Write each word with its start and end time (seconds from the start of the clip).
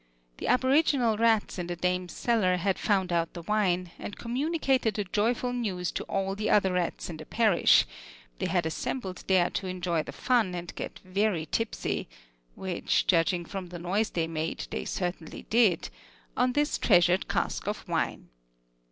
The 0.37 0.47
aboriginal 0.47 1.15
rats 1.15 1.59
in 1.59 1.67
the 1.67 1.75
dame's 1.75 2.13
cellar 2.13 2.57
had 2.57 2.79
found 2.79 3.13
out 3.13 3.33
the 3.35 3.43
wine, 3.43 3.91
and 3.99 4.17
communicated 4.17 4.95
the 4.95 5.03
joyful 5.03 5.53
news 5.53 5.91
to 5.91 6.03
all 6.05 6.33
the 6.33 6.49
other 6.49 6.73
rats 6.73 7.07
in 7.11 7.17
the 7.17 7.25
parish; 7.27 7.85
they 8.39 8.47
had 8.47 8.65
assembled 8.65 9.23
there 9.27 9.51
to 9.51 9.67
enjoy 9.67 10.01
the 10.01 10.11
fun, 10.11 10.55
and 10.55 10.73
get 10.73 10.97
very 11.05 11.45
tipsy 11.45 12.07
(which, 12.55 13.05
judging 13.05 13.45
from 13.45 13.67
the 13.69 13.77
noise 13.77 14.09
they 14.09 14.25
made, 14.25 14.65
they 14.71 14.85
certainly 14.85 15.43
did) 15.51 15.89
on 16.35 16.53
this 16.53 16.79
treasured 16.79 17.27
cask 17.27 17.67
of 17.67 17.87
wine. 17.87 18.29